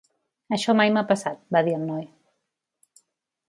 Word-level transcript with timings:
"Això 0.57 0.75
mai 0.79 0.93
m'ha 0.95 1.03
passat", 1.11 1.45
va 1.59 1.63
dir 1.69 1.77
el 1.81 1.87
noi. 1.93 2.11